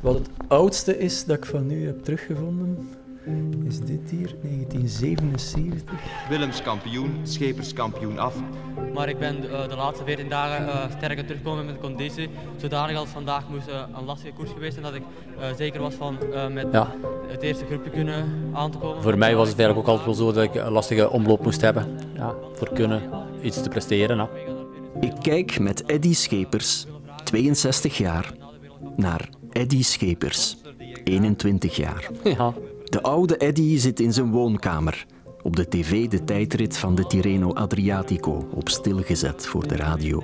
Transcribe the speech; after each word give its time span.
Wat 0.00 0.14
het 0.14 0.28
oudste 0.48 0.98
is 0.98 1.24
dat 1.24 1.36
ik 1.36 1.44
van 1.44 1.70
u 1.70 1.86
heb 1.86 2.04
teruggevonden, 2.04 2.88
is 3.66 3.80
dit 3.80 4.10
hier, 4.10 4.34
1977. 4.42 5.92
Willems 6.28 6.62
kampioen, 6.62 7.20
Schepers 7.22 7.72
kampioen 7.72 8.18
af. 8.18 8.34
Maar 8.94 9.08
ik 9.08 9.18
ben 9.18 9.44
uh, 9.44 9.68
de 9.68 9.76
laatste 9.76 10.04
14 10.04 10.28
dagen 10.28 10.66
uh, 10.66 10.96
sterker 10.96 11.24
teruggekomen 11.24 11.64
met 11.64 11.74
de 11.74 11.80
conditie. 11.80 12.28
Zodanig 12.56 12.96
als 12.96 13.08
vandaag 13.08 13.48
moest 13.48 13.68
uh, 13.68 13.82
een 13.96 14.04
lastige 14.04 14.32
koers 14.32 14.50
geweest 14.50 14.76
en 14.76 14.82
dat 14.82 14.94
ik 14.94 15.02
zeker 15.56 15.80
was 15.80 15.94
van 15.94 16.18
met 16.52 16.66
ja. 16.72 16.94
het 17.26 17.42
eerste 17.42 17.64
groepje 17.64 17.90
kunnen 17.90 18.50
aan 18.52 18.70
te 18.70 18.78
komen. 18.78 19.02
Voor 19.02 19.18
mij 19.18 19.36
was 19.36 19.48
het 19.48 19.58
eigenlijk 19.58 19.88
ook 19.88 19.94
altijd 19.94 20.16
wel 20.16 20.26
zo 20.26 20.32
dat 20.32 20.44
ik 20.44 20.54
een 20.54 20.72
lastige 20.72 21.10
omloop 21.10 21.44
moest 21.44 21.60
hebben. 21.60 21.98
Ja, 22.14 22.34
voor 22.54 22.72
kunnen 22.72 23.02
iets 23.42 23.62
te 23.62 23.68
presteren. 23.68 24.18
Hè. 24.18 24.26
Ik 25.00 25.12
kijk 25.22 25.58
met 25.58 25.84
Eddy 25.86 26.14
Schepers, 26.14 26.86
62 27.24 27.98
jaar, 27.98 28.32
naar 28.96 29.28
Eddy 29.58 29.82
Schepers, 29.82 30.56
21 31.04 31.76
jaar. 31.76 32.10
Ja. 32.24 32.54
De 32.84 33.02
oude 33.02 33.36
Eddy 33.36 33.78
zit 33.78 34.00
in 34.00 34.12
zijn 34.12 34.30
woonkamer. 34.30 35.06
Op 35.42 35.56
de 35.56 35.68
tv 35.68 36.08
de 36.08 36.24
tijdrit 36.24 36.78
van 36.78 36.94
de 36.94 37.06
Tirreno 37.06 37.54
Adriatico 37.54 38.48
op 38.54 38.68
stilgezet 38.68 39.46
voor 39.46 39.68
de 39.68 39.76
radio. 39.76 40.22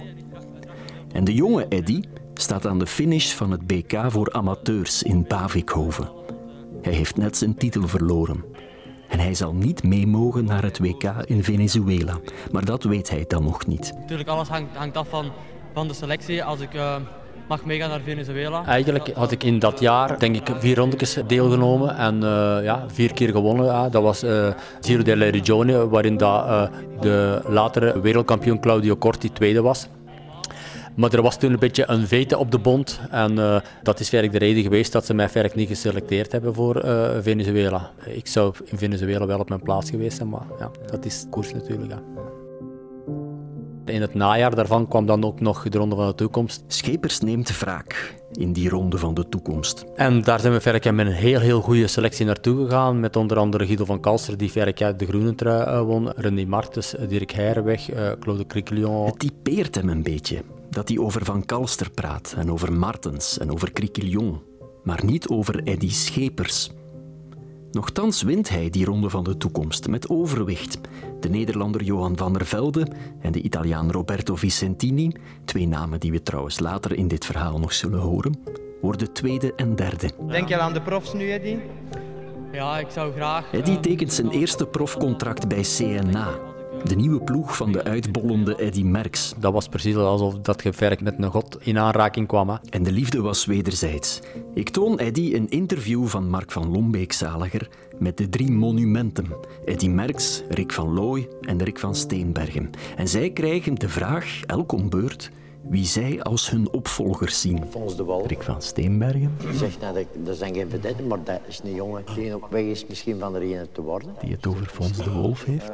En 1.13 1.25
de 1.25 1.35
jonge 1.35 1.69
Eddy 1.69 2.03
staat 2.35 2.67
aan 2.67 2.79
de 2.79 2.87
finish 2.87 3.33
van 3.33 3.51
het 3.51 3.67
BK 3.67 4.05
voor 4.09 4.33
amateurs 4.33 5.03
in 5.03 5.25
Bavikhoven. 5.29 6.11
Hij 6.83 6.93
heeft 6.93 7.17
net 7.17 7.37
zijn 7.37 7.55
titel 7.55 7.89
verloren. 7.89 8.45
En 9.09 9.19
hij 9.19 9.35
zal 9.35 9.55
niet 9.55 9.83
mee 9.83 10.07
mogen 10.07 10.45
naar 10.45 10.63
het 10.63 10.79
WK 10.79 11.05
in 11.25 11.45
Venezuela. 11.45 12.21
Maar 12.53 12.65
dat 12.65 12.85
weet 12.85 13.11
hij 13.11 13.25
dan 13.27 13.43
nog 13.43 13.67
niet. 13.67 13.93
Natuurlijk, 13.95 14.29
alles 14.29 14.49
hangt, 14.49 14.77
hangt 14.77 14.97
af 14.97 15.09
van, 15.09 15.33
van 15.73 15.89
de 15.89 15.95
selectie. 15.95 16.45
Als 16.45 16.61
ik 16.61 16.75
uh, 16.75 16.97
mag 17.49 17.65
meegaan 17.65 17.89
naar 17.89 18.01
Venezuela. 18.01 18.65
Eigenlijk 18.67 19.11
had 19.15 19.31
ik 19.31 19.45
in 19.45 19.59
dat 19.59 19.81
jaar 19.81 20.19
denk 20.19 20.37
ik 20.37 20.51
vier 20.59 20.77
rondjes 20.77 21.19
deelgenomen 21.27 21.97
en 21.97 22.15
uh, 22.15 22.59
ja, 22.63 22.85
vier 22.87 23.13
keer 23.13 23.31
gewonnen. 23.31 23.91
Dat 23.91 24.03
was 24.03 24.25
uh, 24.25 24.49
Giro 24.81 25.03
della 25.03 25.31
Regione, 25.31 25.89
waarin 25.89 26.17
dat, 26.17 26.71
de 27.01 27.41
latere 27.47 28.01
wereldkampioen 28.01 28.61
Claudio 28.61 28.97
Corti 28.97 29.33
tweede 29.33 29.63
was. 29.63 29.89
Maar 30.97 31.13
er 31.13 31.23
was 31.23 31.39
toen 31.39 31.53
een 31.53 31.59
beetje 31.59 31.85
een 31.87 32.07
vete 32.07 32.39
op 32.39 32.51
de 32.51 32.59
bond. 32.59 33.01
En 33.11 33.35
dat 33.83 34.01
is 34.01 34.13
eigenlijk 34.13 34.33
de 34.33 34.47
reden 34.47 34.63
geweest 34.63 34.93
dat 34.93 35.07
ze 35.07 35.15
mij 35.15 35.25
eigenlijk 35.25 35.55
niet 35.55 35.69
geselecteerd 35.69 36.33
hebben 36.33 36.55
voor 36.55 36.83
Venezuela. 37.21 37.91
Ik 38.05 38.27
zou 38.27 38.55
in 38.65 38.79
Venezuela 38.79 39.27
wel 39.27 39.39
op 39.39 39.49
mijn 39.49 39.63
plaats 39.63 39.91
geweest 39.91 40.17
zijn, 40.17 40.29
maar 40.29 40.47
ja, 40.59 40.71
dat 40.87 41.05
is 41.05 41.27
koers 41.31 41.53
natuurlijk. 41.53 41.91
Ja. 41.91 42.44
In 43.85 44.01
het 44.01 44.15
najaar 44.15 44.55
daarvan 44.55 44.89
kwam 44.89 45.07
dan 45.07 45.25
ook 45.25 45.41
nog 45.41 45.69
de 45.69 45.79
Ronde 45.79 45.97
van 45.97 46.07
de 46.07 46.15
Toekomst. 46.15 46.65
Schepers 46.67 47.21
neemt 47.21 47.59
wraak 47.59 48.15
in 48.33 48.53
die 48.53 48.69
Ronde 48.69 48.99
van 48.99 49.15
de 49.15 49.29
Toekomst. 49.29 49.85
En 49.97 50.23
daar 50.23 50.41
zijn 50.41 50.53
we 50.53 50.61
verder 50.61 50.95
met 50.95 51.07
een 51.07 51.13
heel, 51.13 51.41
heel 51.41 51.61
goede 51.61 51.87
selectie 51.87 52.27
naartoe 52.27 52.65
gegaan. 52.65 53.01
Met 53.01 53.17
onder 53.17 53.39
andere 53.39 53.67
Guido 53.67 53.85
van 53.85 54.01
Kalster, 54.01 54.37
die 54.37 54.51
verder 54.51 54.97
de 54.97 55.07
groene 55.07 55.35
trui 55.35 55.81
uh, 55.81 55.83
won. 55.83 56.11
René 56.11 56.45
Martens, 56.45 56.95
Dirk 57.09 57.31
Heirenweg, 57.31 57.89
Claude 58.21 58.47
Criquelion. 58.47 59.07
Het 59.07 59.19
typeert 59.19 59.75
hem 59.75 59.89
een 59.89 60.03
beetje 60.03 60.43
dat 60.71 60.89
hij 60.89 60.99
over 60.99 61.25
Van 61.25 61.45
Kalster 61.45 61.91
praat 61.91 62.35
en 62.37 62.53
over 62.53 62.73
Martens 62.73 63.39
en 63.39 63.53
over 63.53 63.73
Criquelion, 63.73 64.43
maar 64.83 65.05
niet 65.05 65.29
over 65.29 65.63
Eddy 65.63 65.91
Schepers. 65.91 66.71
Nochtans 67.75 68.23
wint 68.23 68.49
hij 68.49 68.71
die 68.71 68.85
ronde 68.85 69.11
van 69.11 69.25
de 69.25 69.37
toekomst 69.37 69.89
met 69.89 70.09
overwicht. 70.09 70.79
De 71.21 71.29
Nederlander 71.29 71.83
Johan 71.83 72.17
van 72.17 72.33
der 72.33 72.47
Velde 72.47 72.87
en 73.21 73.33
de 73.33 73.41
Italiaan 73.41 73.91
Roberto 73.91 74.37
Vicentini, 74.37 75.13
twee 75.45 75.69
namen 75.69 76.01
die 76.01 76.11
we 76.11 76.23
trouwens 76.23 76.59
later 76.59 76.93
in 76.93 77.09
dit 77.09 77.25
verhaal 77.25 77.59
nog 77.59 77.73
zullen 77.73 77.99
horen, 77.99 78.39
worden 78.81 79.13
tweede 79.13 79.55
en 79.55 79.77
derde. 79.77 80.11
Denk 80.29 80.49
je 80.49 80.59
aan 80.59 80.73
de 80.73 80.83
profs 80.83 81.13
nu, 81.13 81.33
Eddy? 81.33 81.57
Ja, 82.53 82.79
ik 82.79 82.91
zou 82.91 83.13
graag... 83.13 83.53
Eddy 83.53 83.77
tekent 83.77 84.13
zijn 84.13 84.31
eerste 84.31 84.67
profcontract 84.67 85.49
bij 85.49 85.63
CNA, 85.63 86.39
de 86.85 86.95
nieuwe 86.95 87.21
ploeg 87.21 87.57
van 87.57 87.73
de 87.73 87.85
uitbollende 87.85 88.57
Eddy 88.57 88.83
Merckx. 88.83 89.35
Dat 89.39 89.53
was 89.53 89.69
precies 89.69 89.97
alsof 89.97 90.39
dat 90.39 90.63
geverk 90.63 91.01
met 91.01 91.15
een 91.19 91.31
god 91.31 91.59
in 91.61 91.79
aanraking 91.79 92.27
kwam. 92.27 92.49
Hè. 92.49 92.57
En 92.71 92.83
de 92.83 92.93
liefde 92.93 93.21
was 93.21 93.45
wederzijds. 93.45 94.21
Ik 94.55 94.69
toon 94.69 94.99
Eddy 94.99 95.35
een 95.35 95.49
interview 95.49 96.07
van 96.07 96.29
Mark 96.29 96.53
van 96.53 96.71
Lombeek-Zaliger 96.71 97.69
met 97.99 98.17
de 98.17 98.29
drie 98.29 98.51
monumenten. 98.51 99.27
Eddy 99.65 99.89
Merckx, 99.89 100.43
Rick 100.49 100.73
van 100.73 100.93
Looy 100.93 101.29
en 101.41 101.63
Rick 101.63 101.79
van 101.79 101.95
Steenbergen. 101.95 102.71
En 102.97 103.09
zij 103.09 103.31
krijgen 103.31 103.75
de 103.75 103.89
vraag, 103.89 104.41
elk 104.47 104.73
om 104.73 104.89
beurt, 104.91 105.31
wie 105.69 105.85
zij 105.85 106.23
als 106.23 106.51
hun 106.51 106.69
opvolgers 106.73 107.41
zien. 107.41 107.65
Fons 107.71 107.97
de 107.97 108.05
Wal. 108.05 108.27
Rick 108.27 108.43
van 108.43 108.63
Steenbergen. 108.63 109.37
Zegt 109.53 109.81
nou, 109.81 109.95
dat, 109.95 110.07
dat 110.25 110.37
zijn 110.37 110.55
geen 110.55 110.71
vedetten, 110.71 111.07
maar 111.07 111.25
dat 111.25 111.41
is 111.47 111.61
een 111.65 111.75
jongen 111.75 112.05
die 112.15 112.35
ook 112.35 112.47
weg 112.51 112.63
is 112.63 112.87
misschien 112.87 113.19
van 113.19 113.33
de 113.33 113.41
ene 113.41 113.69
te 113.73 113.83
worden. 113.83 114.15
Die 114.21 114.33
het 114.33 114.47
over 114.47 114.67
Fons 114.67 114.97
de 114.97 115.11
Wolf 115.13 115.45
heeft. 115.45 115.71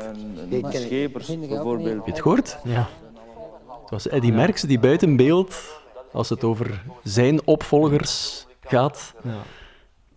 Uh, 0.50 0.70
Schepers 0.70 1.38
bijvoorbeeld. 1.38 1.96
Heb 1.96 2.04
je 2.04 2.10
het 2.10 2.20
gehoord? 2.20 2.58
Ja. 2.64 2.88
Het 3.80 3.90
was 3.90 4.08
Eddy 4.08 4.30
Merckx 4.30 4.62
die 4.62 4.78
buiten 4.78 5.16
beeld, 5.16 5.56
als 6.12 6.28
het 6.28 6.44
over 6.44 6.84
zijn 7.02 7.46
opvolgers 7.46 8.46
gaat, 8.60 9.14
ja. 9.22 9.38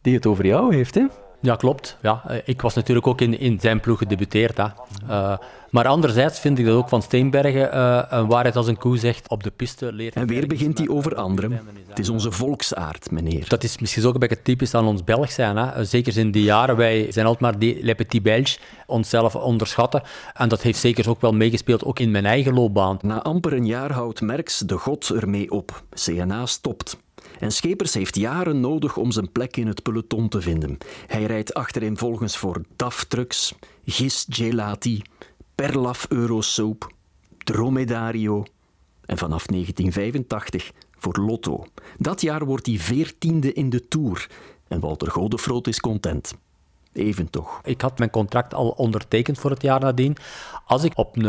die 0.01 0.15
het 0.15 0.25
over 0.25 0.45
jou 0.45 0.75
heeft, 0.75 0.95
hè? 0.95 1.05
Ja, 1.43 1.55
klopt. 1.55 1.97
Ja, 2.01 2.23
ik 2.45 2.61
was 2.61 2.73
natuurlijk 2.73 3.07
ook 3.07 3.21
in, 3.21 3.39
in 3.39 3.59
zijn 3.59 3.79
ploeg 3.79 3.97
gedebuteerd. 3.97 4.57
Hè. 4.57 4.63
Uh, 5.09 5.37
maar 5.69 5.87
anderzijds 5.87 6.39
vind 6.39 6.59
ik 6.59 6.65
dat 6.65 6.75
ook 6.75 6.89
van 6.89 7.01
Steenbergen 7.01 7.75
uh, 7.75 8.03
een 8.09 8.27
waarheid 8.27 8.55
als 8.55 8.67
een 8.67 8.77
koe 8.77 8.97
zegt 8.97 9.29
op 9.29 9.43
de 9.43 9.51
piste 9.51 9.93
leert. 9.93 10.15
En 10.15 10.27
weer 10.27 10.47
begint 10.47 10.77
hij 10.77 10.89
over 10.89 11.15
anderen. 11.15 11.61
Het 11.87 11.99
is 11.99 12.09
onze 12.09 12.31
volksaard, 12.31 13.11
meneer. 13.11 13.49
Dat 13.49 13.63
is 13.63 13.79
misschien 13.79 14.05
ook 14.05 14.13
een 14.13 14.19
beetje 14.19 14.41
typisch 14.41 14.73
aan 14.73 14.85
ons 14.85 15.03
Belg 15.03 15.31
zijn. 15.31 15.57
Hè. 15.57 15.85
Zeker 15.85 16.17
in 16.17 16.31
die 16.31 16.43
jaren, 16.43 16.75
wij 16.75 17.11
zijn 17.11 17.25
altijd 17.25 17.43
maar 17.43 17.59
die 17.59 17.83
Le 17.83 17.95
Petit 17.95 18.23
Belge, 18.23 18.57
onszelf 18.85 19.35
onderschatten. 19.35 20.01
En 20.33 20.49
dat 20.49 20.61
heeft 20.61 20.79
zeker 20.79 21.09
ook 21.09 21.21
wel 21.21 21.33
meegespeeld, 21.33 21.83
ook 21.83 21.99
in 21.99 22.11
mijn 22.11 22.25
eigen 22.25 22.53
loopbaan. 22.53 22.97
Na 23.01 23.21
amper 23.21 23.53
een 23.53 23.65
jaar 23.65 23.91
houdt 23.91 24.21
Merks 24.21 24.59
de 24.59 24.77
god 24.77 25.09
ermee 25.09 25.51
op. 25.51 25.83
CNA 25.93 26.45
stopt. 26.45 26.97
En 27.43 27.51
Schepers 27.51 27.93
heeft 27.93 28.15
jaren 28.15 28.59
nodig 28.59 28.97
om 28.97 29.11
zijn 29.11 29.31
plek 29.31 29.57
in 29.57 29.67
het 29.67 29.81
peloton 29.81 30.29
te 30.29 30.41
vinden. 30.41 30.77
Hij 31.07 31.25
rijdt 31.25 31.53
achtereenvolgens 31.53 32.37
voor 32.37 32.61
DAF 32.75 33.03
Trucks, 33.03 33.55
Gis 33.85 34.25
Gelati, 34.29 35.01
Perlaf 35.55 36.05
Eurosoap, 36.09 36.91
Dromedario 37.37 38.43
en 39.05 39.17
vanaf 39.17 39.45
1985 39.45 40.71
voor 40.97 41.17
Lotto. 41.17 41.65
Dat 41.97 42.21
jaar 42.21 42.45
wordt 42.45 42.65
hij 42.65 42.77
veertiende 42.77 43.53
in 43.53 43.69
de 43.69 43.87
Tour 43.87 44.29
en 44.67 44.79
Walter 44.79 45.11
Godefroot 45.11 45.67
is 45.67 45.79
content. 45.79 46.33
Even 46.93 47.29
toch. 47.29 47.61
Ik 47.63 47.81
had 47.81 47.97
mijn 47.97 48.09
contract 48.09 48.53
al 48.53 48.69
ondertekend 48.69 49.39
voor 49.39 49.49
het 49.49 49.61
jaar 49.61 49.79
nadien. 49.79 50.17
Als 50.65 50.83
ik 50.83 50.91
op 50.95 51.17
een, 51.17 51.25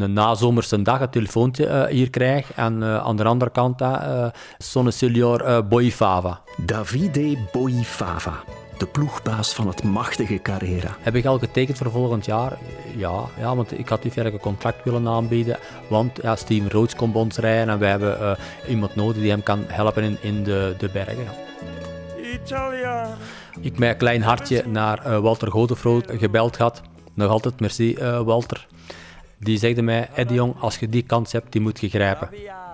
een 0.00 0.12
nazomerse 0.12 0.82
dag 0.82 1.00
een 1.00 1.10
telefoontje 1.10 1.66
uh, 1.66 1.84
hier 1.84 2.10
krijg 2.10 2.52
en 2.52 2.82
uh, 2.82 2.96
aan 2.96 3.16
de 3.16 3.24
andere 3.24 3.50
kant 3.50 3.80
uh, 3.80 4.26
Sonne 4.58 4.90
Signor 4.90 5.64
Boifava. 5.66 6.40
Davide 6.56 7.36
Boifava, 7.52 8.32
de 8.78 8.86
ploegbaas 8.86 9.52
van 9.52 9.66
het 9.66 9.82
machtige 9.82 10.42
Carrera. 10.42 10.96
Heb 11.00 11.14
ik 11.14 11.24
al 11.24 11.38
getekend 11.38 11.78
voor 11.78 11.90
volgend 11.90 12.24
jaar? 12.24 12.58
Ja, 12.96 13.20
ja 13.38 13.56
want 13.56 13.78
ik 13.78 13.88
had 13.88 14.02
die 14.02 14.12
verder 14.12 14.32
een 14.32 14.38
contract 14.38 14.84
willen 14.84 15.08
aanbieden. 15.08 15.58
Want 15.88 16.18
ja, 16.22 16.36
Steven 16.36 16.70
Rhodes 16.70 16.94
komt 16.94 17.14
ons 17.14 17.36
rijden 17.36 17.68
en 17.68 17.78
wij 17.78 17.90
hebben 17.90 18.36
iemand 18.68 18.94
nodig 18.94 19.22
die 19.22 19.30
hem 19.30 19.42
kan 19.42 19.64
helpen 19.66 20.02
in, 20.02 20.18
in 20.20 20.44
de, 20.44 20.74
de 20.78 20.88
bergen. 20.88 21.26
Italiaan. 22.34 23.16
Ik 23.60 23.78
met 23.78 23.90
een 23.90 23.96
klein 23.96 24.22
hartje 24.22 24.64
naar 24.66 25.06
uh, 25.06 25.18
Walter 25.18 25.50
Godefroot 25.50 26.04
gebeld 26.18 26.56
had. 26.56 26.82
Nog 27.14 27.30
altijd, 27.30 27.60
merci 27.60 27.96
uh, 27.98 28.20
Walter. 28.20 28.66
Die 29.38 29.58
zegde 29.58 29.82
mij, 29.82 30.08
Eddie 30.14 30.36
Jong, 30.36 30.54
als 30.60 30.78
je 30.78 30.88
die 30.88 31.02
kans 31.02 31.32
hebt, 31.32 31.52
die 31.52 31.60
moet 31.60 31.80
je 31.80 31.88
grijpen. 31.88 32.28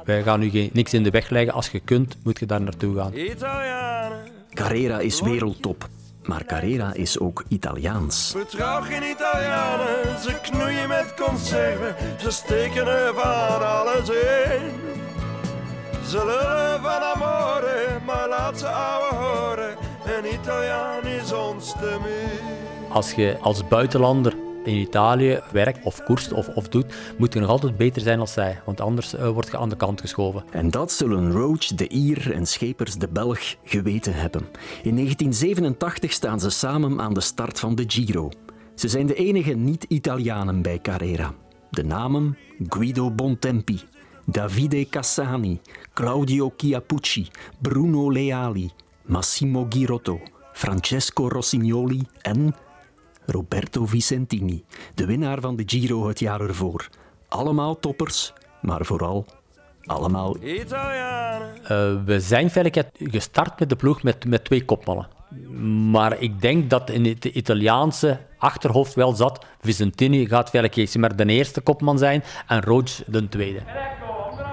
Wij 0.05 0.23
gaan 0.23 0.41
nu 0.41 0.51
geen, 0.51 0.71
niks 0.73 0.95
in 0.95 1.03
de 1.03 1.11
weg 1.11 1.29
leggen. 1.29 1.53
Als 1.53 1.69
je 1.69 1.81
kunt, 1.81 2.17
moet 2.25 2.39
je 2.39 2.47
daar 2.47 2.61
naartoe 2.61 2.97
gaan. 2.97 3.13
Carrera 4.55 4.99
is 4.99 5.21
wereldtop. 5.21 5.89
Maar 6.25 6.45
Carrera 6.45 6.93
is 6.93 7.19
ook 7.19 7.45
Italiaans. 7.49 8.31
Vertrouw 8.37 8.81
geen 8.81 9.03
Italianen, 9.03 10.21
ze 10.21 10.35
knoeien 10.43 10.89
met 10.89 11.15
conserven. 11.15 11.95
Ze 12.21 12.31
steken 12.31 12.87
er 12.87 13.15
van 13.15 13.69
alles 13.69 14.09
in. 14.09 14.73
Ze 16.07 16.17
lullen 16.17 16.81
van 16.83 17.03
amore, 17.03 17.99
maar 18.07 18.29
laat 18.29 18.59
ze 18.59 18.69
ouwe 18.69 19.15
horen. 19.15 19.60
Een 20.21 20.33
Italiaan 20.33 21.05
is 21.05 21.33
ons 21.33 21.73
te 21.73 21.99
Als 22.89 23.13
je 23.13 23.39
als 23.41 23.69
buitenlander 23.69 24.37
in 24.65 24.75
Italië 24.75 25.41
werkt 25.53 25.85
of 25.85 26.05
koerst 26.05 26.33
of, 26.33 26.49
of 26.49 26.69
doet, 26.69 26.95
moet 27.19 27.33
je 27.33 27.41
nog 27.41 27.49
altijd 27.49 27.77
beter 27.77 28.03
zijn 28.03 28.19
dan 28.19 28.29
zij, 28.29 28.61
want 28.65 28.81
anders 28.81 29.15
uh, 29.15 29.29
word 29.29 29.51
je 29.51 29.59
aan 29.59 29.69
de 29.69 29.77
kant 29.77 30.01
geschoven. 30.01 30.45
En 30.51 30.71
dat 30.71 30.93
zullen 30.93 31.33
Roach, 31.33 31.67
de 31.67 31.89
Ier 31.89 32.33
en 32.33 32.47
Schepers, 32.47 32.95
de 32.95 33.09
Belg, 33.09 33.57
geweten 33.65 34.15
hebben. 34.15 34.41
In 34.83 34.95
1987 34.95 36.13
staan 36.13 36.41
ze 36.41 36.51
samen 36.51 37.01
aan 37.01 37.15
de 37.15 37.21
start 37.21 37.61
van 37.61 37.75
de 37.75 37.85
Giro. 37.87 38.31
Ze 38.75 38.89
zijn 38.89 39.07
de 39.07 39.15
enige 39.15 39.53
niet-Italianen 39.53 40.63
bij 40.63 40.79
Carrera. 40.79 41.35
De 41.71 41.85
namen 41.85 42.37
Guido 42.69 43.11
Bontempi, 43.11 43.81
Davide 44.27 44.89
Cassani, 44.89 45.61
Claudio 45.95 46.53
Chiapucci, 46.57 47.29
Bruno 47.61 48.13
Leali, 48.13 48.71
Massimo 49.11 49.67
Girotto, 49.69 50.21
Francesco 50.53 51.29
Rossignoli 51.29 52.07
en 52.23 52.55
Roberto 53.27 53.87
Vicentini, 53.87 54.65
de 54.95 55.07
winnaar 55.07 55.41
van 55.41 55.57
de 55.57 55.63
Giro 55.67 56.09
het 56.09 56.19
jaar 56.19 56.41
ervoor. 56.41 56.89
Allemaal 57.29 57.79
toppers, 57.79 58.33
maar 58.63 58.85
vooral 58.85 59.27
allemaal 59.85 60.37
Italianen. 60.43 61.49
Uh, 61.63 62.05
we 62.05 62.21
zijn 62.21 62.51
feitelijk 62.51 62.91
gestart 62.99 63.59
met 63.59 63.69
de 63.69 63.77
ploeg 63.77 64.03
met, 64.03 64.25
met 64.25 64.45
twee 64.45 64.65
kopmannen. 64.65 65.09
Maar 65.91 66.21
ik 66.21 66.41
denk 66.41 66.71
dat 66.71 66.91
in 66.91 67.05
het 67.05 67.25
Italiaanse 67.25 68.19
achterhoofd 68.39 68.95
wel 68.95 69.13
zat. 69.13 69.47
Vicentini 69.61 70.27
gaat 70.27 70.51
feitelijk 70.51 70.95
maar 70.97 71.17
de 71.17 71.25
eerste 71.25 71.61
kopman 71.61 71.99
zijn 71.99 72.23
en 72.47 72.63
Roach 72.63 73.05
de 73.07 73.29
tweede. 73.29 73.61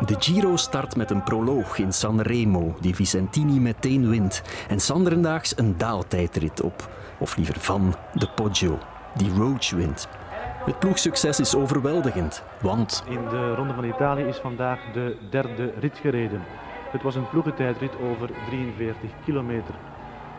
De 0.05 0.15
Giro 0.19 0.55
start 0.55 0.95
met 0.95 1.11
een 1.11 1.23
proloog 1.23 1.77
in 1.77 1.93
Sanremo, 1.93 2.75
die 2.79 2.95
Vicentini 2.95 3.59
meteen 3.59 4.09
wint. 4.09 4.41
En 4.67 4.79
Sanderendaags 4.79 5.57
een 5.57 5.77
daaltijdrit 5.77 6.61
op, 6.61 6.89
of 7.17 7.37
liever 7.37 7.59
van 7.59 7.95
de 8.13 8.27
Poggio, 8.35 8.77
die 9.15 9.31
Roach 9.37 9.69
wint. 9.69 10.07
Het 10.65 10.79
ploegsucces 10.79 11.39
is 11.39 11.55
overweldigend, 11.55 12.43
want... 12.61 13.03
In 13.09 13.27
de 13.29 13.55
Ronde 13.55 13.73
van 13.73 13.83
Italië 13.83 14.23
is 14.23 14.37
vandaag 14.37 14.79
de 14.93 15.17
derde 15.29 15.73
rit 15.79 15.97
gereden. 15.97 16.41
Het 16.91 17.01
was 17.01 17.15
een 17.15 17.29
ploegentijdrit 17.29 17.91
over 18.11 18.29
43 18.49 19.09
kilometer. 19.25 19.73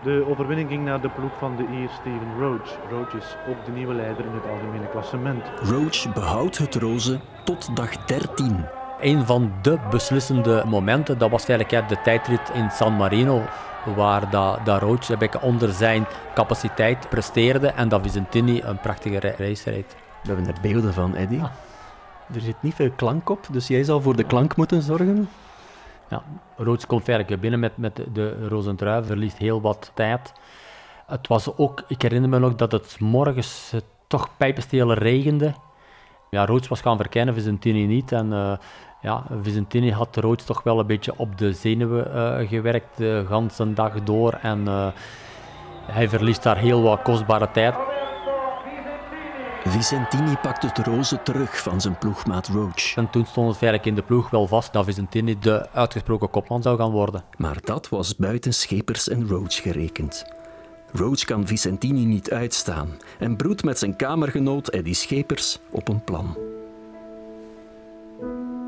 De 0.02 0.24
overwinning 0.28 0.68
ging 0.68 0.84
naar 0.84 1.00
de 1.00 1.10
ploeg 1.10 1.38
van 1.38 1.56
de 1.56 1.66
Ier 1.72 1.88
Steven 1.88 2.38
Roach. 2.40 2.78
Roach 2.90 3.12
is 3.12 3.36
ook 3.48 3.64
de 3.64 3.72
nieuwe 3.72 3.94
leider 3.94 4.24
in 4.24 4.32
het 4.32 4.50
algemene 4.50 4.88
klassement. 4.88 5.42
Roach 5.62 6.12
behoudt 6.12 6.58
het 6.58 6.74
roze 6.74 7.20
tot 7.44 7.76
dag 7.76 8.04
13. 8.04 8.77
Een 9.00 9.26
van 9.26 9.52
de 9.62 9.78
beslissende 9.90 10.62
momenten, 10.66 11.18
dat 11.18 11.30
was 11.30 11.48
eigenlijk 11.48 11.88
de 11.88 12.00
tijdrit 12.02 12.50
in 12.54 12.70
San 12.70 12.96
Marino, 12.96 13.42
waar 13.96 14.30
dat, 14.30 14.58
dat 14.64 14.80
Roach 14.80 15.40
onder 15.40 15.72
zijn 15.72 16.06
capaciteit 16.34 17.08
presteerde 17.08 17.68
en 17.68 17.88
dat 17.88 18.02
Vicentini 18.02 18.60
een 18.62 18.80
prachtige 18.80 19.18
race 19.20 19.70
reed. 19.70 19.96
We 20.22 20.32
hebben 20.32 20.54
er 20.54 20.60
beelden 20.60 20.94
van, 20.94 21.14
Eddy. 21.14 21.38
Ah. 21.38 21.50
Er 22.34 22.40
zit 22.40 22.62
niet 22.62 22.74
veel 22.74 22.90
klank 22.90 23.30
op, 23.30 23.46
dus 23.50 23.66
jij 23.68 23.84
zal 23.84 24.00
voor 24.00 24.16
de 24.16 24.24
klank 24.24 24.56
moeten 24.56 24.82
zorgen. 24.82 25.28
Ja, 26.08 26.22
Roods 26.56 26.86
komt 26.86 27.04
verder 27.04 27.38
binnen 27.38 27.60
met, 27.60 27.76
met 27.76 28.00
de 28.12 28.48
rozentrui, 28.48 29.04
verliest 29.04 29.38
heel 29.38 29.60
wat 29.60 29.90
tijd. 29.94 30.32
Het 31.06 31.28
was 31.28 31.56
ook, 31.56 31.82
ik 31.86 32.02
herinner 32.02 32.30
me 32.30 32.38
nog 32.38 32.54
dat 32.54 32.72
het 32.72 33.00
morgens 33.00 33.72
toch 34.06 34.28
pijpenstelen 34.36 34.96
regende. 34.96 35.54
Ja, 36.30 36.46
was 36.46 36.80
gaan 36.80 36.96
verkennen, 36.96 37.34
Vicentini 37.34 37.86
niet. 37.86 38.12
En 38.12 38.32
uh, 38.32 38.52
ja, 39.00 39.22
Vicentini 39.42 39.90
had 39.90 40.16
Roods 40.16 40.44
toch 40.44 40.62
wel 40.62 40.78
een 40.78 40.86
beetje 40.86 41.12
op 41.16 41.38
de 41.38 41.52
zenuwen 41.52 42.10
uh, 42.14 42.48
gewerkt 42.48 42.96
de 42.96 43.24
hele 43.28 43.72
dag 43.72 44.02
door. 44.02 44.32
En 44.32 44.60
uh, 44.64 44.86
hij 45.82 46.08
verliest 46.08 46.42
daar 46.42 46.58
heel 46.58 46.82
wat 46.82 47.02
kostbare 47.02 47.50
tijd. 47.50 47.74
Vicentini 49.64 50.36
pakt 50.42 50.62
het 50.62 50.78
roze 50.78 51.22
terug 51.22 51.62
van 51.62 51.80
zijn 51.80 51.98
ploegmaat 51.98 52.48
Roach. 52.48 52.96
En 52.96 53.10
toen 53.10 53.26
stond 53.26 53.52
het 53.52 53.62
eigenlijk 53.62 53.86
in 53.86 53.94
de 53.94 54.02
ploeg 54.02 54.30
wel 54.30 54.46
vast 54.46 54.72
dat 54.72 54.84
Vicentini 54.84 55.38
de 55.38 55.68
uitgesproken 55.72 56.30
kopman 56.30 56.62
zou 56.62 56.78
gaan 56.78 56.90
worden. 56.90 57.24
Maar 57.36 57.56
dat 57.64 57.88
was 57.88 58.16
buiten 58.16 58.54
Schepers 58.54 59.08
en 59.08 59.28
Roach 59.28 59.54
gerekend. 59.54 60.24
Roach 60.92 61.24
kan 61.24 61.46
Vicentini 61.46 62.04
niet 62.04 62.30
uitstaan 62.30 62.96
en 63.18 63.36
broedt 63.36 63.64
met 63.64 63.78
zijn 63.78 63.96
kamergenoot 63.96 64.68
Eddie 64.68 64.94
Schepers 64.94 65.58
op 65.70 65.88
een 65.88 66.04
plan. 66.04 66.57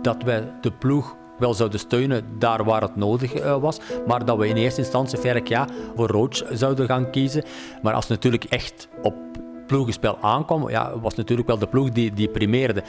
Dat 0.02 0.22
wij 0.22 0.52
de 0.60 0.72
ploeg 0.72 1.16
wel 1.38 1.54
zouden 1.54 1.80
steunen 1.80 2.38
daar 2.38 2.64
waar 2.64 2.82
het 2.82 2.96
nodig 2.96 3.34
eh, 3.34 3.60
was, 3.60 3.80
maar 4.06 4.24
dat 4.24 4.36
we 4.36 4.48
in 4.48 4.56
eerste 4.56 4.80
instantie 4.80 5.18
verrek 5.18 5.48
ja, 5.48 5.66
voor 5.96 6.08
Roach 6.08 6.42
zouden 6.50 6.86
gaan 6.86 7.10
kiezen. 7.10 7.44
Maar 7.82 7.94
als 7.94 8.08
het 8.08 8.12
natuurlijk 8.12 8.44
echt 8.44 8.88
op 9.02 9.14
ploegenspel 9.66 10.18
aankwam, 10.20 10.68
ja, 10.68 10.98
was 10.98 11.14
natuurlijk 11.14 11.48
wel 11.48 11.58
de 11.58 11.66
ploeg 11.66 11.90
die, 11.90 12.12
die 12.12 12.28
primeerde. 12.28 12.82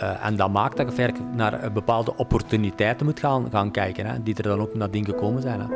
Uh, 0.00 0.26
en 0.26 0.36
dat 0.36 0.50
maakt 0.50 0.76
dat 0.76 0.96
je 0.96 1.12
naar 1.34 1.72
bepaalde 1.72 2.16
opportuniteiten 2.16 3.06
moet 3.06 3.20
gaan, 3.20 3.50
gaan 3.50 3.70
kijken, 3.70 4.06
hè, 4.06 4.22
die 4.22 4.34
er 4.34 4.42
dan 4.42 4.60
ook 4.60 4.74
nadien 4.74 5.04
gekomen 5.04 5.42
zijn. 5.42 5.60
Hè. 5.60 5.66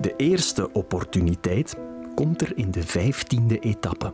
De 0.00 0.14
eerste 0.16 0.72
opportuniteit 0.72 1.76
komt 2.14 2.40
er 2.40 2.52
in 2.56 2.70
de 2.70 2.82
vijftiende 2.82 3.58
etappe. 3.58 4.12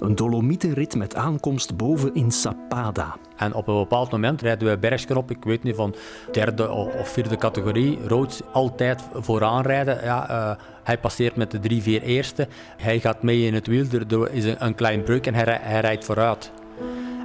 Een 0.00 0.14
dolomietenrit 0.14 0.96
met 0.96 1.14
aankomst 1.14 1.76
boven 1.76 2.14
in 2.14 2.30
Sapada. 2.30 3.16
En 3.36 3.54
op 3.54 3.68
een 3.68 3.78
bepaald 3.78 4.10
moment 4.10 4.42
rijden 4.42 4.68
we 4.68 4.78
bergsken 4.78 5.16
op, 5.16 5.30
ik 5.30 5.44
weet 5.44 5.62
niet, 5.62 5.74
van 5.74 5.94
derde 6.32 6.70
of 6.70 7.08
vierde 7.08 7.36
categorie. 7.36 7.98
Roods 8.06 8.40
altijd 8.52 9.02
vooraan 9.14 9.62
rijden. 9.62 10.04
Ja, 10.04 10.30
uh, 10.30 10.62
hij 10.82 10.98
passeert 10.98 11.36
met 11.36 11.50
de 11.50 11.60
drie, 11.60 11.82
vier 11.82 12.02
eerste. 12.02 12.48
Hij 12.76 13.00
gaat 13.00 13.22
mee 13.22 13.46
in 13.46 13.54
het 13.54 13.66
wiel, 13.66 13.86
er 14.08 14.32
is 14.32 14.44
een, 14.58 14.74
klein 14.74 15.02
breuk 15.02 15.26
en 15.26 15.34
hij, 15.34 15.58
hij 15.60 15.80
rijdt 15.80 16.04
vooruit. 16.04 16.52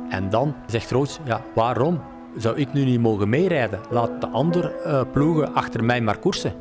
En 0.10 0.30
dan 0.30 0.56
zegt 0.68 0.92
Roods, 0.92 1.20
ja, 1.24 1.42
waarom 1.54 2.02
zou 2.38 2.58
ik 2.58 2.74
nu 2.74 2.86
niet 2.86 3.00
mogen 3.00 3.30
meerijden? 3.30 3.80
Laat 3.90 4.22
de 4.22 4.28
andere 4.28 4.74
uh, 4.86 5.02
ploegen 5.12 5.54
achter 5.54 5.84
mij 5.84 6.02
maar 6.02 6.18
koersen. 6.18 6.54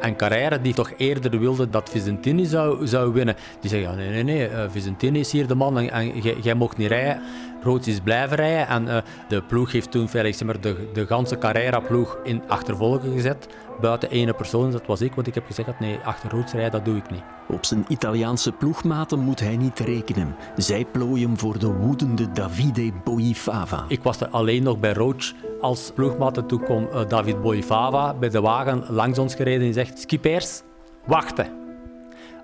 En 0.00 0.16
Carrera, 0.16 0.58
die 0.58 0.74
toch 0.74 0.92
eerder 0.96 1.38
wilde 1.38 1.70
dat 1.70 1.90
Vicentini 1.90 2.44
zou, 2.44 2.86
zou 2.86 3.12
winnen, 3.12 3.36
die 3.60 3.70
zeggen, 3.70 3.90
ja, 3.90 3.96
nee, 3.96 4.10
nee, 4.10 4.22
nee, 4.22 4.50
uh, 4.50 4.64
Vicentini 4.70 5.20
is 5.20 5.32
hier 5.32 5.46
de 5.46 5.54
man 5.54 5.78
en, 5.78 5.90
en 5.90 6.20
jij 6.42 6.54
mocht 6.54 6.76
niet 6.76 6.88
rijden. 6.88 7.22
Roods 7.62 7.88
is 7.88 8.00
blijven 8.00 8.36
rijden 8.36 8.68
en 8.68 8.86
uh, 8.86 8.96
de 9.28 9.42
ploeg 9.42 9.72
heeft 9.72 9.90
toen 9.90 10.08
maar, 10.44 10.60
de, 10.60 10.88
de 10.92 11.06
ganse 11.06 11.38
Carrera-ploeg 11.38 12.18
in 12.22 12.42
achtervolgen 12.48 13.12
gezet. 13.12 13.48
Buiten 13.80 14.10
ene 14.10 14.32
persoon, 14.32 14.70
dat 14.70 14.86
was 14.86 15.00
ik, 15.00 15.14
want 15.14 15.26
ik 15.26 15.34
heb 15.34 15.46
gezegd, 15.46 15.80
nee, 15.80 15.98
achter 16.04 16.30
Roods 16.30 16.52
rijden, 16.52 16.72
dat 16.72 16.84
doe 16.84 16.96
ik 16.96 17.10
niet. 17.10 17.22
Op 17.48 17.64
zijn 17.64 17.84
Italiaanse 17.88 18.52
ploegmaten 18.52 19.18
moet 19.18 19.40
hij 19.40 19.56
niet 19.56 19.78
rekenen. 19.78 20.36
Zij 20.56 20.84
plooien 20.84 21.38
voor 21.38 21.58
de 21.58 21.72
woedende 21.72 22.32
Davide 22.32 22.92
Boifava. 23.04 23.84
Ik 23.88 24.02
was 24.02 24.20
er 24.20 24.28
alleen 24.28 24.62
nog 24.62 24.78
bij 24.78 24.92
Roach 24.92 25.32
als 25.60 25.92
ploegmaat. 25.94 26.48
toen 26.48 26.62
kwam 26.62 26.88
uh, 26.92 27.08
David 27.08 27.42
Boifava 27.42 28.14
bij 28.14 28.28
de 28.28 28.40
wagen 28.40 28.84
langs 28.88 29.18
ons 29.18 29.34
gereden 29.34 29.66
en 29.66 29.72
zegt, 29.72 29.98
skippers, 29.98 30.62
wachten. 31.06 31.46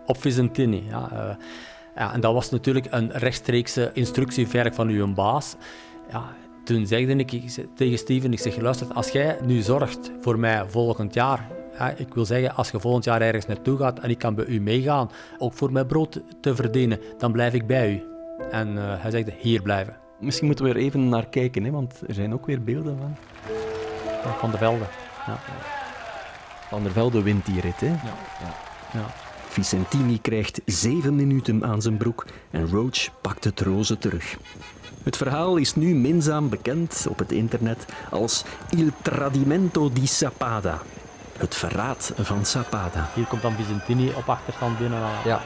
Op 0.07 0.21
Vicentini. 0.21 0.85
Ja, 0.89 1.09
uh, 1.13 1.21
ja, 1.97 2.13
en 2.13 2.21
dat 2.21 2.33
was 2.33 2.51
natuurlijk 2.51 2.87
een 2.91 3.11
rechtstreekse 3.13 3.91
instructiewerk 3.93 4.75
van 4.75 4.89
uw 4.89 5.15
baas. 5.15 5.57
Ja, 6.11 6.25
toen 6.65 6.87
zegde 6.87 7.17
ik 7.17 7.59
tegen 7.75 7.99
Steven, 7.99 8.33
ik 8.33 8.39
zeg, 8.39 8.57
luister, 8.57 8.93
als 8.93 9.09
jij 9.09 9.39
nu 9.45 9.61
zorgt 9.61 10.11
voor 10.21 10.39
mij 10.39 10.65
volgend 10.69 11.15
jaar, 11.15 11.49
ja, 11.79 11.91
ik 11.91 12.15
wil 12.15 12.25
zeggen, 12.25 12.55
als 12.55 12.71
je 12.71 12.81
volgend 12.81 13.05
jaar 13.05 13.21
ergens 13.21 13.47
naartoe 13.47 13.79
gaat 13.79 13.99
en 13.99 14.11
ik 14.11 14.19
kan 14.19 14.35
bij 14.35 14.45
u 14.45 14.61
meegaan, 14.61 15.11
ook 15.39 15.53
voor 15.53 15.73
mijn 15.73 15.87
brood 15.87 16.21
te 16.41 16.55
verdienen, 16.55 17.01
dan 17.19 17.33
blijf 17.33 17.55
ik 17.55 17.67
bij 17.67 17.93
u. 17.93 18.03
En 18.51 18.69
uh, 18.69 18.83
hij 19.03 19.11
zegt, 19.11 19.31
hier 19.33 19.63
blijven. 19.63 19.97
Misschien 20.19 20.47
moeten 20.47 20.65
we 20.65 20.71
er 20.71 20.77
even 20.77 21.09
naar 21.09 21.29
kijken, 21.29 21.65
hè, 21.65 21.71
want 21.71 22.03
er 22.07 22.15
zijn 22.15 22.33
ook 22.33 22.47
weer 22.47 22.63
beelden 22.63 22.99
van. 22.99 23.17
Van 24.39 24.51
de 24.51 24.57
Velde. 24.57 24.85
Ja. 25.27 25.39
Van 26.69 26.83
der 26.83 26.93
Velde 26.93 27.23
wint 27.23 27.47
die 27.47 27.61
rit, 27.61 27.81
hè? 27.81 27.87
Ja. 27.87 28.15
ja. 28.41 28.55
ja. 28.93 29.24
Vicentini 29.55 30.21
krijgt 30.21 30.61
zeven 30.65 31.15
minuten 31.15 31.65
aan 31.65 31.83
zijn 31.83 31.97
broek 31.97 32.25
en 32.51 32.71
Roach 32.71 33.21
pakt 33.21 33.45
het 33.45 33.61
roze 33.61 33.99
terug. 33.99 34.37
Het 35.03 35.17
verhaal 35.17 35.57
is 35.57 35.75
nu 35.75 35.95
minzaam 35.95 36.49
bekend 36.49 37.07
op 37.09 37.19
het 37.19 37.33
internet 37.33 37.85
als 38.11 38.45
Il 38.71 38.89
Tradimento 39.03 39.91
di 39.93 40.07
Sapada. 40.07 40.79
Het 41.37 41.55
verraad 41.55 42.13
van 42.17 42.45
Sapada. 42.45 43.11
Hier 43.15 43.25
komt 43.25 43.43
dan 43.43 43.55
Vicentini 43.55 44.13
op 44.17 44.29
achterstand 44.29 44.79
binnen. 44.79 45.01
Ja. 45.25 45.41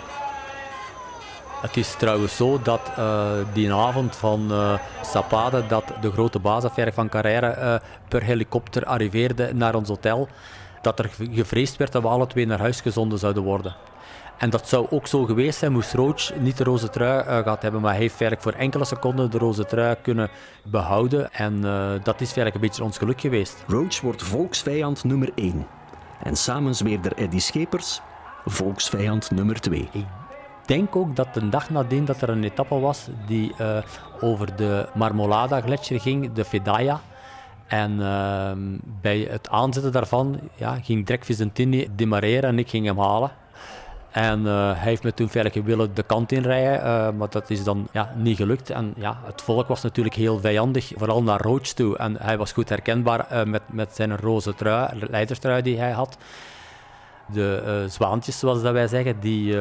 Het 1.60 1.76
is 1.76 1.94
trouwens 1.98 2.36
zo 2.36 2.60
dat 2.62 2.80
uh, 2.98 3.30
die 3.52 3.72
avond 3.72 4.16
van 4.16 4.46
uh, 4.50 4.78
Sapada, 5.02 5.60
dat 5.60 5.84
de 6.00 6.10
grote 6.10 6.38
baasaffaire 6.38 6.92
van 6.92 7.08
Carrera 7.08 7.58
uh, 7.58 7.80
per 8.08 8.22
helikopter 8.22 8.84
arriveerde 8.84 9.54
naar 9.54 9.74
ons 9.74 9.88
hotel, 9.88 10.28
dat 10.82 10.98
er 10.98 11.10
gevreesd 11.32 11.76
werd 11.76 11.92
dat 11.92 12.02
we 12.02 12.08
alle 12.08 12.26
twee 12.26 12.46
naar 12.46 12.58
huis 12.58 12.80
gezonden 12.80 13.18
zouden 13.18 13.42
worden. 13.42 13.74
En 14.38 14.50
dat 14.50 14.68
zou 14.68 14.86
ook 14.90 15.06
zo 15.06 15.24
geweest 15.24 15.58
zijn, 15.58 15.72
moest 15.72 15.94
Roach 15.94 16.34
niet 16.34 16.56
de 16.56 16.64
roze 16.64 16.90
trui 16.90 17.24
uh, 17.24 17.36
gehad 17.36 17.62
hebben, 17.62 17.80
maar 17.80 17.90
hij 17.90 18.00
heeft 18.00 18.20
eigenlijk 18.20 18.42
voor 18.42 18.62
enkele 18.62 18.84
seconden 18.84 19.30
de 19.30 19.38
roze 19.38 19.64
trui 19.64 19.96
kunnen 20.02 20.30
behouden. 20.64 21.32
En 21.32 21.54
uh, 21.54 21.90
dat 22.02 22.20
is 22.20 22.26
eigenlijk 22.26 22.54
een 22.54 22.60
beetje 22.60 22.84
ons 22.84 22.98
geluk 22.98 23.20
geweest. 23.20 23.64
Roach 23.66 24.00
wordt 24.00 24.22
volksvijand 24.22 25.04
nummer 25.04 25.30
1. 25.34 25.66
En 26.22 26.36
samen 26.36 26.74
zweerder 26.74 27.12
Eddie 27.16 27.40
Schepers 27.40 28.00
volksvijand 28.44 29.30
nummer 29.30 29.60
2. 29.60 29.88
Ik 29.92 30.06
denk 30.66 30.96
ook 30.96 31.16
dat 31.16 31.34
de 31.34 31.48
dag 31.48 31.70
nadien 31.70 32.04
dat 32.04 32.20
er 32.20 32.28
een 32.28 32.44
etappe 32.44 32.78
was 32.78 33.08
die 33.26 33.54
uh, 33.60 33.78
over 34.20 34.56
de 34.56 34.88
Marmolada-gletsjer 34.94 36.00
ging, 36.00 36.32
de 36.32 36.44
Fedaya. 36.44 37.00
En 37.66 38.02
ehm, 38.02 38.58
bij 39.00 39.26
het 39.30 39.48
aanzetten 39.48 39.92
daarvan 39.92 40.40
ja, 40.54 40.78
ging 40.82 41.06
Drek 41.06 41.24
Vicentini 41.24 41.88
demareren 41.96 42.48
en 42.50 42.58
ik 42.58 42.68
ging 42.68 42.86
hem 42.86 42.98
halen. 42.98 43.30
En 44.10 44.40
uh, 44.40 44.72
hij 44.72 44.88
heeft 44.88 45.02
me 45.02 45.14
toen 45.14 45.28
verder 45.28 45.62
willen 45.62 45.94
de 45.94 46.02
kant 46.02 46.32
inrijden, 46.32 46.86
uh, 46.86 47.10
maar 47.18 47.28
dat 47.30 47.50
is 47.50 47.64
dan 47.64 47.88
ja, 47.92 48.12
niet 48.16 48.36
gelukt. 48.36 48.70
En 48.70 48.94
ja, 48.96 49.18
het 49.24 49.42
volk 49.42 49.68
was 49.68 49.82
natuurlijk 49.82 50.14
heel 50.14 50.38
vijandig, 50.38 50.92
vooral 50.96 51.22
naar 51.22 51.40
Roach 51.40 51.66
toe. 51.66 51.98
En 51.98 52.16
hij 52.20 52.38
was 52.38 52.52
goed 52.52 52.68
herkenbaar 52.68 53.26
uh, 53.32 53.42
met, 53.42 53.62
met 53.66 53.94
zijn 53.94 54.16
roze 54.16 54.54
trui, 54.54 54.98
de 54.98 55.06
leiderstrui 55.10 55.62
die 55.62 55.78
hij 55.78 55.90
had. 55.90 56.18
De 57.32 57.84
zwaantjes, 57.88 58.38
zoals 58.38 58.62
dat 58.62 58.72
wij 58.72 58.86
zeggen, 58.86 59.20
die 59.20 59.56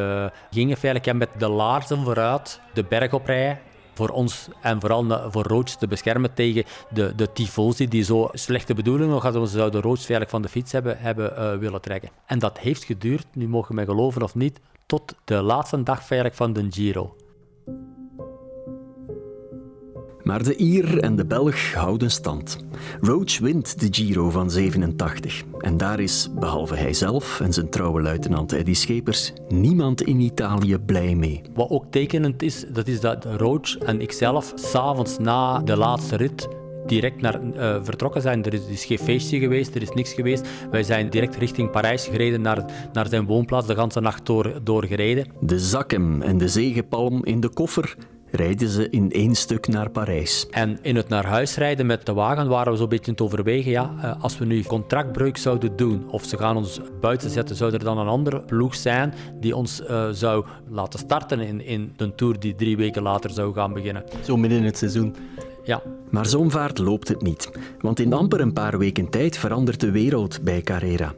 gingen 0.51 0.77
feitelijk 0.77 1.17
met 1.17 1.29
de 1.37 1.47
laarzen 1.47 2.03
vooruit 2.03 2.59
de 2.73 2.83
berg 2.83 3.13
oprijden 3.13 3.59
voor 3.97 4.09
ons 4.09 4.47
en 4.61 4.79
vooral 4.79 5.31
voor 5.31 5.43
Roach 5.43 5.69
te 5.69 5.87
beschermen 5.87 6.33
tegen 6.33 6.63
de, 6.89 7.13
de 7.15 7.31
tifosi 7.31 7.87
die 7.87 8.03
zo 8.03 8.29
slechte 8.31 8.73
bedoelingen 8.73 9.13
nog 9.13 9.23
hadden. 9.23 9.47
Ze 9.47 9.57
zouden 9.57 9.81
Roach 9.81 10.01
veilig 10.01 10.29
van 10.29 10.41
de 10.41 10.49
fiets 10.49 10.71
hebben, 10.71 10.99
hebben 10.99 11.33
uh, 11.37 11.57
willen 11.59 11.81
trekken. 11.81 12.09
En 12.25 12.39
dat 12.39 12.57
heeft 12.59 12.83
geduurd, 12.83 13.25
nu 13.33 13.47
mogen 13.47 13.75
we 13.75 13.85
geloven 13.85 14.21
of 14.21 14.35
niet, 14.35 14.59
tot 14.85 15.15
de 15.23 15.41
laatste 15.41 15.83
dag 15.83 16.05
feitelijk 16.05 16.37
van 16.37 16.53
de 16.53 16.67
Giro. 16.69 17.15
Maar 20.27 20.43
de 20.43 20.55
Ier 20.55 20.99
en 20.99 21.15
de 21.15 21.25
Belg 21.25 21.73
houden 21.73 22.11
stand. 22.11 22.57
Roach 23.01 23.39
wint 23.39 23.79
de 23.79 23.87
Giro 23.91 24.29
van 24.29 24.51
87. 24.51 25.43
En 25.59 25.77
daar 25.77 25.99
is, 25.99 26.29
behalve 26.39 26.75
hij 26.75 26.93
zelf 26.93 27.39
en 27.39 27.53
zijn 27.53 27.69
trouwe 27.69 28.01
luitenant 28.01 28.51
Eddy 28.51 28.73
Schepers, 28.73 29.33
niemand 29.49 30.01
in 30.01 30.19
Italië 30.19 30.77
blij 30.77 31.15
mee. 31.15 31.41
Wat 31.53 31.69
ook 31.69 31.85
tekenend 31.89 32.41
is, 32.41 32.65
dat 32.73 32.87
is 32.87 32.99
dat 32.99 33.25
Roach 33.25 33.77
en 33.77 34.01
ikzelf 34.01 34.51
s'avonds 34.55 35.17
na 35.17 35.59
de 35.59 35.77
laatste 35.77 36.15
rit 36.15 36.47
direct 36.85 37.21
naar 37.21 37.41
uh, 37.43 37.77
vertrokken 37.83 38.21
zijn. 38.21 38.43
Er 38.43 38.53
is, 38.53 38.67
is, 38.67 38.85
geen 38.85 38.99
feestje 38.99 39.39
geweest, 39.39 39.75
er 39.75 39.81
is 39.81 39.91
niks 39.91 40.13
geweest. 40.13 40.47
Wij 40.71 40.83
zijn 40.83 41.09
direct 41.09 41.35
richting 41.35 41.71
Parijs 41.71 42.05
gereden, 42.05 42.41
naar, 42.41 42.65
naar 42.93 43.07
zijn 43.07 43.25
woonplaats, 43.25 43.67
de 43.67 43.75
ganse 43.75 43.99
nacht 43.99 44.25
door, 44.25 44.59
doorgereden. 44.63 45.25
De 45.39 45.59
zakken 45.59 46.21
en 46.21 46.37
de 46.37 46.47
zegenpalm 46.47 47.25
in 47.25 47.39
de 47.39 47.49
koffer 47.49 47.95
rijden 48.31 48.69
ze 48.69 48.89
in 48.89 49.11
één 49.11 49.35
stuk 49.35 49.67
naar 49.67 49.89
Parijs. 49.89 50.47
En 50.49 50.77
in 50.81 50.95
het 50.95 51.09
naar 51.09 51.25
huis 51.25 51.55
rijden 51.55 51.85
met 51.85 52.05
de 52.05 52.13
wagen 52.13 52.47
waren 52.47 52.71
we 52.71 52.77
zo'n 52.77 52.89
beetje 52.89 53.13
te 53.13 53.23
overwegen. 53.23 53.71
Ja, 53.71 53.93
eh, 54.01 54.23
als 54.23 54.37
we 54.37 54.45
nu 54.45 54.63
contractbreuk 54.63 55.37
zouden 55.37 55.75
doen 55.75 56.09
of 56.09 56.23
ze 56.23 56.37
gaan 56.37 56.57
ons 56.57 56.79
buiten 57.01 57.29
zetten, 57.29 57.55
zou 57.55 57.73
er 57.73 57.83
dan 57.83 57.97
een 57.97 58.07
andere 58.07 58.41
ploeg 58.41 58.75
zijn 58.75 59.13
die 59.39 59.55
ons 59.55 59.81
uh, 59.81 60.07
zou 60.11 60.45
laten 60.69 60.99
starten 60.99 61.39
in, 61.39 61.65
in 61.65 61.93
de 61.95 62.15
Tour 62.15 62.39
die 62.39 62.55
drie 62.55 62.77
weken 62.77 63.01
later 63.01 63.29
zou 63.29 63.53
gaan 63.53 63.73
beginnen. 63.73 64.03
Zo 64.23 64.37
midden 64.37 64.59
in 64.59 64.65
het 64.65 64.77
seizoen. 64.77 65.15
Ja. 65.63 65.81
Maar 66.09 66.25
zo'n 66.25 66.51
vaart 66.51 66.77
loopt 66.77 67.07
het 67.07 67.21
niet. 67.21 67.51
Want 67.79 67.99
in 67.99 68.13
amper 68.13 68.41
een 68.41 68.53
paar 68.53 68.77
weken 68.77 69.09
tijd 69.09 69.37
verandert 69.37 69.79
de 69.79 69.91
wereld 69.91 70.41
bij 70.41 70.61
Carrera. 70.61 71.13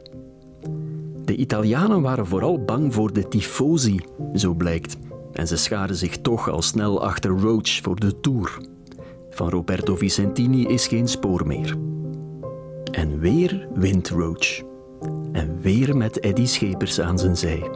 De 1.24 1.36
Italianen 1.36 2.02
waren 2.02 2.26
vooral 2.26 2.64
bang 2.64 2.94
voor 2.94 3.12
de 3.12 3.28
tifosi, 3.28 4.00
zo 4.34 4.54
blijkt. 4.54 4.96
En 5.40 5.46
ze 5.46 5.56
scharen 5.56 5.96
zich 5.96 6.18
toch 6.18 6.50
al 6.50 6.62
snel 6.62 7.04
achter 7.04 7.30
Roach 7.30 7.80
voor 7.82 8.00
de 8.00 8.20
Tour. 8.20 8.58
Van 9.30 9.48
Roberto 9.48 9.96
Vicentini 9.96 10.66
is 10.66 10.86
geen 10.86 11.08
spoor 11.08 11.46
meer. 11.46 11.76
En 12.90 13.18
weer 13.18 13.68
wint 13.74 14.08
Roach. 14.08 14.62
En 15.32 15.60
weer 15.60 15.96
met 15.96 16.20
Eddy 16.20 16.46
Schepers 16.46 17.00
aan 17.00 17.18
zijn 17.18 17.36
zij. 17.36 17.70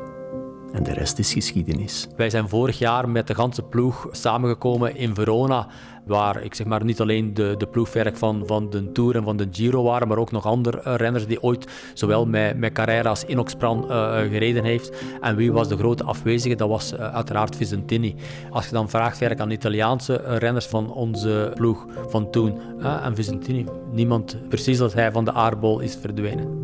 En 0.74 0.82
de 0.82 0.92
rest 0.92 1.18
is 1.18 1.32
geschiedenis. 1.32 2.06
Wij 2.16 2.30
zijn 2.30 2.48
vorig 2.48 2.78
jaar 2.78 3.08
met 3.08 3.26
de 3.26 3.34
ganse 3.34 3.62
ploeg 3.62 4.08
samengekomen 4.10 4.96
in 4.96 5.14
Verona 5.14 5.66
waar 6.06 6.42
ik 6.42 6.54
zeg 6.54 6.66
maar 6.66 6.84
niet 6.84 7.00
alleen 7.00 7.34
de, 7.34 7.54
de 7.58 7.66
ploegwerk 7.66 8.16
van, 8.16 8.42
van 8.46 8.70
de 8.70 8.92
Tour 8.92 9.16
en 9.16 9.24
van 9.24 9.36
de 9.36 9.48
Giro 9.50 9.82
waren, 9.82 10.08
maar 10.08 10.18
ook 10.18 10.30
nog 10.30 10.46
andere 10.46 10.82
uh, 10.86 10.94
renners 10.94 11.26
die 11.26 11.42
ooit 11.42 11.66
zowel 11.94 12.26
met, 12.26 12.58
met 12.58 12.72
Carrera 12.72 13.08
als 13.08 13.24
Inoxpran 13.24 13.84
uh, 13.88 14.18
gereden 14.18 14.64
heeft. 14.64 14.92
En 15.20 15.36
wie 15.36 15.52
was 15.52 15.68
de 15.68 15.76
grote 15.76 16.04
afwezige? 16.04 16.54
Dat 16.54 16.68
was 16.68 16.92
uh, 16.92 17.14
uiteraard 17.14 17.56
Vicentini. 17.56 18.14
Als 18.50 18.66
je 18.66 18.72
dan 18.72 18.90
vraagt 18.90 19.18
werk 19.18 19.40
aan 19.40 19.50
Italiaanse 19.50 20.14
renners 20.14 20.66
van 20.66 20.92
onze 20.92 21.52
ploeg 21.54 21.86
van 22.08 22.30
toen 22.30 22.60
en 22.78 23.14
Vicentini, 23.14 23.64
niemand 23.92 24.36
precies 24.48 24.80
als 24.80 24.94
hij 24.94 25.12
van 25.12 25.24
de 25.24 25.32
aardbol 25.32 25.80
is 25.80 25.96
verdwenen. 26.00 26.63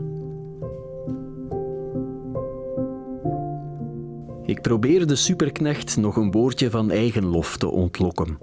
Ik 4.51 4.61
probeer 4.61 5.07
de 5.07 5.17
superknecht 5.17 5.97
nog 5.97 6.17
een 6.17 6.31
woordje 6.31 6.71
van 6.71 6.91
eigen 6.91 7.27
lof 7.27 7.57
te 7.57 7.69
ontlokken. 7.69 8.39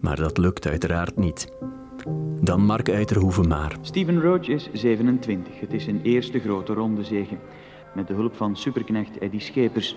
Maar 0.00 0.16
dat 0.16 0.38
lukt 0.38 0.66
uiteraard 0.66 1.16
niet. 1.16 1.48
Dan 2.40 2.64
Mark 2.64 2.90
Uiterhoeven 2.90 3.48
maar. 3.48 3.76
Steven 3.80 4.20
Roach 4.20 4.48
is 4.48 4.68
27. 4.72 5.60
Het 5.60 5.72
is 5.72 5.84
zijn 5.84 6.02
eerste 6.02 6.38
grote 6.38 6.72
ronde 6.72 7.04
zege. 7.04 7.36
Met 7.94 8.06
de 8.06 8.14
hulp 8.14 8.34
van 8.34 8.56
superknecht 8.56 9.18
Eddy 9.18 9.38
Schepers. 9.38 9.96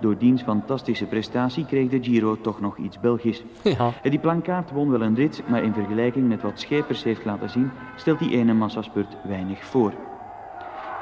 Door 0.00 0.18
diens 0.18 0.42
fantastische 0.42 1.06
prestatie 1.06 1.66
kreeg 1.66 1.88
de 1.88 2.02
Giro 2.02 2.40
toch 2.40 2.60
nog 2.60 2.78
iets 2.78 3.00
Belgisch. 3.00 3.42
Ja. 3.62 3.92
Eddy 4.02 4.18
Plankaart 4.18 4.70
won 4.70 4.90
wel 4.90 5.02
een 5.02 5.14
rit, 5.14 5.42
maar 5.48 5.64
in 5.64 5.72
vergelijking 5.72 6.28
met 6.28 6.42
wat 6.42 6.60
Schepers 6.60 7.02
heeft 7.02 7.24
laten 7.24 7.50
zien, 7.50 7.70
stelt 7.96 8.18
die 8.18 8.30
ene 8.30 8.52
massaspurt 8.52 9.16
weinig 9.24 9.64
voor. 9.64 9.92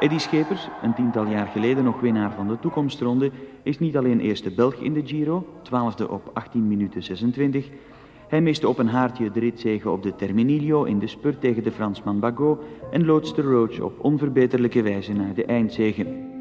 Eddy 0.03 0.19
Schepers, 0.19 0.69
een 0.81 0.95
tiental 0.95 1.27
jaar 1.27 1.47
geleden 1.47 1.85
nog 1.85 2.01
winnaar 2.01 2.33
van 2.33 2.49
de 2.49 2.59
toekomstronde, 2.59 3.31
is 3.63 3.79
niet 3.79 3.97
alleen 3.97 4.21
eerste 4.21 4.51
Belg 4.51 4.75
in 4.75 4.93
de 4.93 5.07
Giro, 5.07 5.47
twaalfde 5.63 6.11
op 6.11 6.31
18 6.33 6.69
minuten 6.69 7.03
26, 7.03 7.69
hij 8.29 8.41
miste 8.41 8.69
op 8.69 8.79
een 8.79 8.89
haartje 8.89 9.31
de 9.31 9.41
ritzegen 9.41 9.93
op 9.93 10.03
de 10.03 10.15
Terminilio 10.15 10.85
in 10.85 10.99
de 10.99 11.07
spurt 11.07 11.41
tegen 11.41 11.63
de 11.63 11.73
Fransman 11.73 12.21
Bagot 12.21 12.63
en 12.91 13.05
loodste 13.05 13.43
Roach 13.43 13.81
op 13.81 14.05
onverbeterlijke 14.05 14.83
wijze 14.83 15.13
naar 15.13 15.35
de 15.35 15.45
eindzegen. 15.45 16.32